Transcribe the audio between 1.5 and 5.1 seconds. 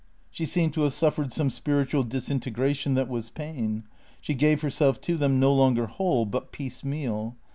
spiritual disintegration that was pain. She gave herself